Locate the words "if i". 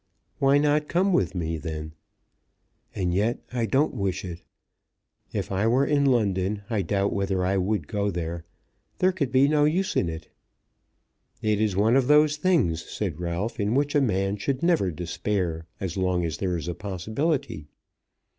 5.31-5.67